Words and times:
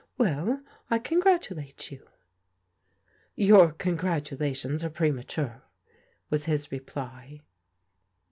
Well, 0.17 0.63
I 0.89 0.97
congratulate 0.97 1.91
you."" 1.91 2.07
Your 3.47 3.71
congratulations 3.71 4.83
are 4.83 4.89
premature," 4.89 5.61
was 6.31 6.45
his 6.45 6.71
reply. 6.71 7.41